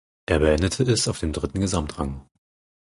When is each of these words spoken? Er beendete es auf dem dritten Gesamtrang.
Er 0.25 0.39
beendete 0.39 0.81
es 0.91 1.07
auf 1.07 1.19
dem 1.19 1.31
dritten 1.31 1.59
Gesamtrang. 1.59 2.27